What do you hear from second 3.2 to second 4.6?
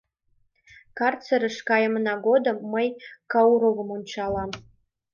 Кауровым ончалам.